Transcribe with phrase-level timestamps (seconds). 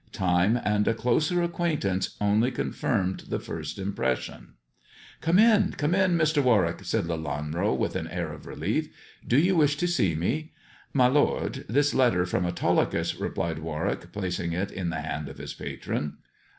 [0.13, 4.55] Time and a closer acquaint suice only confirmed the first impression.
[5.21, 6.43] 112 THE dwarf's chamber "Come in, come in, Mr.
[6.43, 8.89] Warwick," said Lelanro, with an air of relief."
[9.27, 10.53] Do you wish to see me
[10.93, 15.53] ]""My lord, this letter from Autolycus," replied Warwick, placing it in the hand of his
[15.53, 16.17] patron.